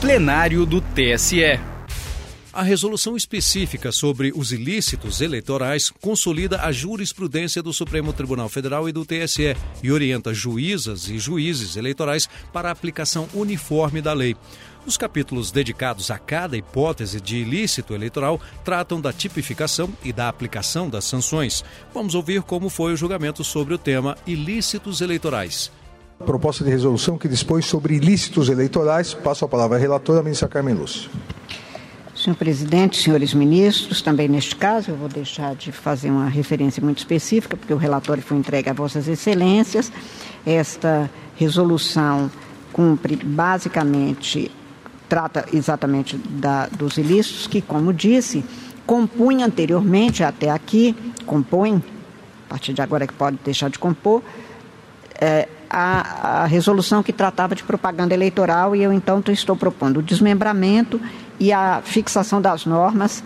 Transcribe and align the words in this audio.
plenário 0.00 0.64
do 0.64 0.80
TSE. 0.80 1.60
A 2.54 2.62
resolução 2.62 3.18
específica 3.18 3.92
sobre 3.92 4.32
os 4.34 4.50
ilícitos 4.50 5.20
eleitorais 5.20 5.90
consolida 6.00 6.62
a 6.62 6.72
jurisprudência 6.72 7.62
do 7.62 7.70
Supremo 7.70 8.10
Tribunal 8.10 8.48
Federal 8.48 8.88
e 8.88 8.92
do 8.92 9.04
TSE 9.04 9.54
e 9.82 9.92
orienta 9.92 10.32
juízas 10.32 11.06
e 11.08 11.18
juízes 11.18 11.76
eleitorais 11.76 12.30
para 12.50 12.70
a 12.70 12.72
aplicação 12.72 13.28
uniforme 13.34 14.00
da 14.00 14.14
lei. 14.14 14.34
Os 14.86 14.96
capítulos 14.96 15.52
dedicados 15.52 16.10
a 16.10 16.18
cada 16.18 16.56
hipótese 16.56 17.20
de 17.20 17.36
ilícito 17.36 17.94
eleitoral 17.94 18.40
tratam 18.64 19.02
da 19.02 19.12
tipificação 19.12 19.90
e 20.02 20.14
da 20.14 20.30
aplicação 20.30 20.88
das 20.88 21.04
sanções. 21.04 21.62
Vamos 21.92 22.14
ouvir 22.14 22.40
como 22.40 22.70
foi 22.70 22.94
o 22.94 22.96
julgamento 22.96 23.44
sobre 23.44 23.74
o 23.74 23.78
tema 23.78 24.16
ilícitos 24.26 25.02
eleitorais. 25.02 25.70
Proposta 26.24 26.62
de 26.62 26.70
resolução 26.70 27.16
que 27.16 27.26
dispõe 27.26 27.62
sobre 27.62 27.94
ilícitos 27.94 28.50
eleitorais. 28.50 29.14
Passo 29.14 29.44
a 29.46 29.48
palavra 29.48 29.78
à 29.78 29.80
relatora, 29.80 30.20
a 30.20 30.22
ministra 30.22 30.48
Carmen 30.48 30.74
Lúcia. 30.74 31.10
Senhor 32.14 32.36
presidente, 32.36 33.02
senhores 33.02 33.32
ministros, 33.32 34.02
também 34.02 34.28
neste 34.28 34.54
caso 34.54 34.90
eu 34.90 34.96
vou 34.96 35.08
deixar 35.08 35.54
de 35.54 35.72
fazer 35.72 36.10
uma 36.10 36.28
referência 36.28 36.82
muito 36.82 36.98
específica, 36.98 37.56
porque 37.56 37.72
o 37.72 37.78
relatório 37.78 38.22
foi 38.22 38.36
entregue 38.36 38.68
a 38.68 38.74
Vossas 38.74 39.08
Excelências. 39.08 39.90
Esta 40.44 41.10
resolução 41.36 42.30
cumpre 42.70 43.16
basicamente, 43.16 44.50
trata 45.08 45.46
exatamente 45.50 46.18
da, 46.18 46.66
dos 46.66 46.98
ilícitos 46.98 47.46
que, 47.46 47.62
como 47.62 47.94
disse, 47.94 48.44
compunha 48.84 49.46
anteriormente 49.46 50.22
até 50.22 50.50
aqui, 50.50 50.94
compõe, 51.24 51.82
a 52.46 52.50
partir 52.50 52.74
de 52.74 52.82
agora 52.82 53.06
que 53.06 53.14
pode 53.14 53.38
deixar 53.42 53.70
de 53.70 53.78
compor, 53.78 54.22
é, 55.18 55.48
a, 55.70 56.42
a, 56.42 56.46
resolução 56.46 57.02
que 57.02 57.12
tratava 57.12 57.54
de 57.54 57.62
propaganda 57.62 58.12
eleitoral 58.12 58.74
e 58.74 58.82
eu 58.82 58.92
então 58.92 59.22
estou 59.28 59.54
propondo 59.54 59.98
o 59.98 60.02
desmembramento 60.02 61.00
e 61.38 61.52
a 61.52 61.80
fixação 61.82 62.42
das 62.42 62.66
normas 62.66 63.22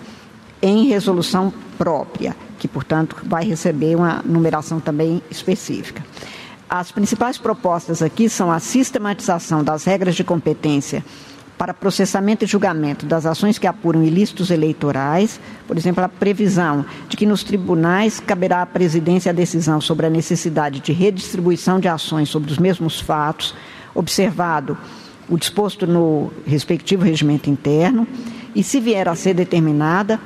em 0.60 0.86
resolução 0.86 1.52
própria, 1.76 2.36
que, 2.58 2.68
portanto, 2.68 3.16
vai 3.24 3.44
receber 3.44 3.96
uma 3.96 4.22
numeração 4.24 4.78
também 4.78 5.22
específica. 5.30 6.04
As 6.68 6.90
principais 6.92 7.38
propostas 7.38 8.02
aqui 8.02 8.28
são 8.28 8.50
a 8.50 8.58
sistematização 8.58 9.62
das 9.62 9.84
regras 9.84 10.14
de 10.14 10.24
competência 10.24 11.04
para 11.56 11.72
processamento 11.72 12.44
e 12.44 12.48
julgamento 12.48 13.06
das 13.06 13.26
ações 13.26 13.58
que 13.58 13.66
apuram 13.66 14.02
ilícitos 14.02 14.50
eleitorais, 14.50 15.40
por 15.66 15.76
exemplo, 15.76 16.02
a 16.02 16.08
previsão 16.08 16.84
de 17.08 17.16
que 17.16 17.26
nos 17.26 17.44
tribunais 17.44 18.20
caberá 18.20 18.62
à 18.62 18.66
presidência 18.66 19.30
a 19.30 19.34
decisão 19.34 19.80
sobre 19.80 20.06
a 20.06 20.10
necessidade 20.10 20.80
de 20.80 20.92
redistribuição 20.92 21.78
de 21.78 21.88
ações 21.88 22.28
sobre 22.28 22.50
os 22.50 22.58
mesmos 22.58 23.00
fatos, 23.00 23.54
observado 23.94 24.76
o 25.28 25.38
disposto 25.38 25.86
no 25.86 26.32
respectivo 26.44 27.04
regimento 27.04 27.48
interno, 27.48 28.06
e 28.54 28.62
se 28.62 28.80
vier 28.80 29.08
a 29.08 29.14
ser 29.14 29.34
determinada, 29.34 30.20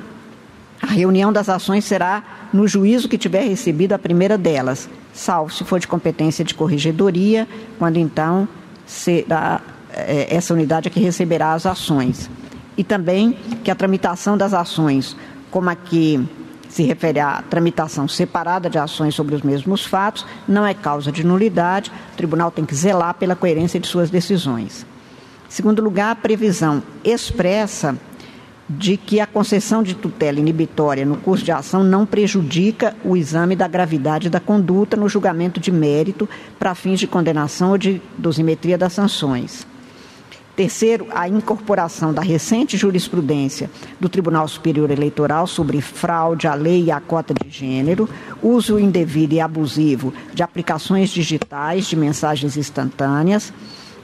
a 0.81 0.87
reunião 0.87 1.31
das 1.31 1.47
ações 1.47 1.85
será 1.85 2.49
no 2.51 2.67
juízo 2.67 3.07
que 3.07 3.17
tiver 3.17 3.43
recebido 3.43 3.93
a 3.93 3.99
primeira 3.99 4.37
delas, 4.37 4.89
salvo 5.13 5.53
se 5.53 5.63
for 5.63 5.79
de 5.79 5.87
competência 5.87 6.43
de 6.43 6.53
corregedoria, 6.53 7.47
quando 7.77 7.97
então 7.97 8.47
será 8.85 9.61
essa 9.93 10.53
unidade 10.53 10.87
é 10.87 10.91
que 10.91 10.99
receberá 10.99 11.53
as 11.53 11.65
ações. 11.65 12.29
E 12.77 12.83
também 12.83 13.37
que 13.63 13.71
a 13.71 13.75
tramitação 13.75 14.37
das 14.37 14.53
ações, 14.53 15.15
como 15.51 15.69
aqui 15.69 16.25
se 16.69 16.83
refere 16.83 17.19
à 17.19 17.41
tramitação 17.41 18.07
separada 18.07 18.69
de 18.69 18.77
ações 18.77 19.15
sobre 19.15 19.35
os 19.35 19.41
mesmos 19.41 19.85
fatos, 19.85 20.25
não 20.47 20.65
é 20.65 20.73
causa 20.73 21.11
de 21.11 21.25
nulidade, 21.25 21.91
o 22.13 22.15
tribunal 22.15 22.51
tem 22.51 22.63
que 22.63 22.75
zelar 22.75 23.15
pela 23.15 23.35
coerência 23.35 23.79
de 23.79 23.87
suas 23.87 24.09
decisões. 24.09 24.85
Segundo 25.49 25.81
lugar, 25.81 26.11
a 26.11 26.15
previsão 26.15 26.83
expressa 27.03 27.97
de 28.69 28.97
que 28.97 29.19
a 29.19 29.25
concessão 29.25 29.81
de 29.81 29.95
tutela 29.95 30.39
inibitória 30.39 31.03
no 31.03 31.17
curso 31.17 31.43
de 31.43 31.51
ação 31.51 31.83
não 31.83 32.05
prejudica 32.05 32.95
o 33.03 33.17
exame 33.17 33.55
da 33.55 33.67
gravidade 33.67 34.29
da 34.29 34.39
conduta 34.39 34.95
no 34.95 35.09
julgamento 35.09 35.59
de 35.59 35.71
mérito 35.71 36.29
para 36.59 36.75
fins 36.75 36.99
de 36.99 37.07
condenação 37.07 37.71
ou 37.71 37.79
de 37.79 37.99
dosimetria 38.15 38.77
das 38.77 38.93
sanções. 38.93 39.65
Terceiro, 40.59 41.07
a 41.15 41.25
incorporação 41.25 42.13
da 42.13 42.21
recente 42.21 42.75
jurisprudência 42.75 43.71
do 43.97 44.09
Tribunal 44.09 44.45
Superior 44.45 44.91
Eleitoral 44.91 45.47
sobre 45.47 45.79
fraude 45.79 46.47
à 46.49 46.53
lei 46.53 46.83
e 46.83 46.91
à 46.91 46.99
cota 46.99 47.33
de 47.33 47.49
gênero, 47.49 48.09
uso 48.43 48.77
indevido 48.77 49.33
e 49.33 49.39
abusivo 49.39 50.13
de 50.33 50.43
aplicações 50.43 51.11
digitais 51.11 51.87
de 51.87 51.95
mensagens 51.95 52.57
instantâneas, 52.57 53.53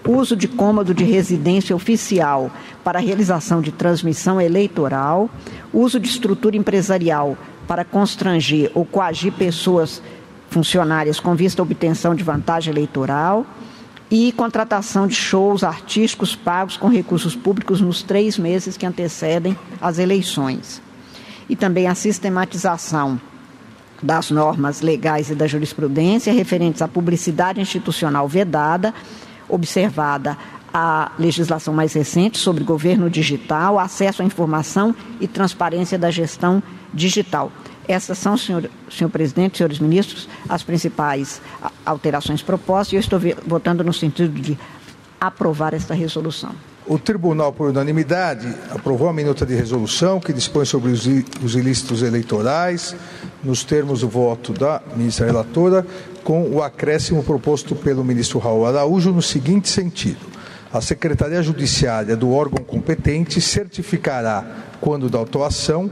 uso 0.08 0.34
de 0.34 0.48
cômodo 0.48 0.94
de 0.94 1.04
residência 1.04 1.76
oficial 1.76 2.50
para 2.86 3.00
realização 3.00 3.60
de 3.60 3.74
transmissão 3.74 4.40
eleitoral, 4.40 5.30
uso 5.74 6.00
de 6.00 6.08
estrutura 6.08 6.56
empresarial 6.56 7.38
para 7.68 7.84
constranger 7.84 8.72
ou 8.74 8.86
coagir 8.86 9.34
pessoas 9.34 10.02
funcionárias 10.50 11.20
com 11.20 11.36
vista 11.36 11.62
à 11.62 11.64
obtenção 11.64 12.16
de 12.16 12.24
vantagem 12.24 12.72
eleitoral 12.72 13.46
e 14.10 14.32
contratação 14.32 15.08
de 15.08 15.16
shows 15.16 15.64
artísticos 15.64 16.36
pagos 16.36 16.78
com 16.78 16.88
recursos 16.88 17.36
públicos 17.36 17.82
nos 17.82 18.04
três 18.04 18.38
meses 18.38 18.78
que 18.78 18.86
antecedem 18.86 19.58
as 19.82 19.98
eleições. 19.98 20.82
E 21.50 21.56
também 21.56 21.88
a 21.88 21.96
sistematização 21.96 23.20
das 24.02 24.30
normas 24.30 24.82
legais 24.82 25.30
e 25.30 25.36
da 25.36 25.48
jurisprudência 25.48 26.34
referentes 26.34 26.82
à 26.82 26.88
publicidade 26.88 27.62
institucional 27.62 28.28
vedada, 28.28 28.94
observada 29.48 30.38
a 30.78 31.10
legislação 31.18 31.74
mais 31.74 31.94
recente 31.94 32.38
sobre 32.38 32.62
governo 32.62 33.10
digital, 33.10 33.80
acesso 33.80 34.22
à 34.22 34.26
informação 34.26 34.94
e 35.22 35.28
transparência 35.28 35.98
da 35.98 36.12
gestão 36.12 36.62
digital. 36.94 37.50
Essas 37.88 38.18
são, 38.18 38.36
senhor, 38.36 38.70
senhor 38.92 39.10
presidente, 39.10 39.56
senhores 39.56 39.80
ministros, 39.80 40.28
as 40.50 40.64
principais 40.64 41.42
alterações 41.86 42.42
propostas 42.42 42.92
e 42.92 42.96
eu 42.98 43.00
estou 43.00 43.18
votando 43.48 43.86
no 43.86 43.94
sentido 43.94 44.38
de 44.38 44.60
aprovar 45.18 45.74
esta 45.74 45.94
resolução. 45.94 46.54
O 46.86 47.00
Tribunal, 47.00 47.54
por 47.54 47.70
unanimidade, 47.70 48.54
aprovou 48.70 49.08
a 49.08 49.14
minuta 49.14 49.46
de 49.46 49.56
resolução 49.56 50.20
que 50.20 50.34
dispõe 50.34 50.66
sobre 50.66 50.92
os 50.92 51.56
ilícitos 51.56 52.02
eleitorais, 52.02 52.94
nos 53.42 53.64
termos 53.64 54.02
do 54.02 54.10
voto 54.10 54.52
da 54.52 54.82
ministra 54.94 55.26
relatora, 55.26 55.88
com 56.22 56.50
o 56.50 56.62
acréscimo 56.62 57.24
proposto 57.24 57.76
pelo 57.78 58.04
ministro 58.04 58.40
Raul 58.40 58.66
Araújo 58.66 59.14
no 59.14 59.22
seguinte 59.22 59.70
sentido. 59.70 60.35
A 60.76 60.82
Secretaria 60.82 61.42
Judiciária 61.42 62.18
do 62.18 62.34
órgão 62.34 62.62
competente 62.62 63.40
certificará, 63.40 64.44
quando 64.82 65.10
da 65.10 65.18
autuação, 65.18 65.90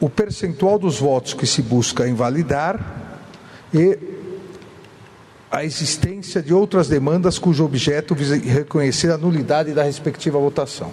o 0.00 0.08
percentual 0.08 0.78
dos 0.78 0.98
votos 0.98 1.34
que 1.34 1.46
se 1.46 1.60
busca 1.60 2.08
invalidar 2.08 2.80
e 3.74 3.98
a 5.50 5.66
existência 5.66 6.42
de 6.42 6.54
outras 6.54 6.88
demandas 6.88 7.38
cujo 7.38 7.62
objeto 7.62 8.14
visa 8.14 8.38
reconhecer 8.38 9.10
a 9.10 9.18
nulidade 9.18 9.74
da 9.74 9.82
respectiva 9.82 10.38
votação. 10.38 10.90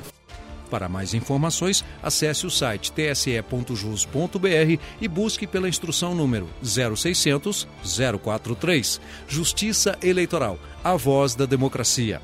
Para 0.69 0.89
mais 0.89 1.13
informações, 1.13 1.85
acesse 2.03 2.45
o 2.45 2.51
site 2.51 2.91
tse.jus.br 2.91 4.81
e 4.99 5.07
busque 5.07 5.47
pela 5.47 5.69
instrução 5.69 6.13
número 6.13 6.49
0600 6.61 7.69
043. 8.21 8.99
Justiça 9.29 9.97
Eleitoral, 10.03 10.59
a 10.83 10.97
voz 10.97 11.35
da 11.35 11.45
democracia. 11.45 12.21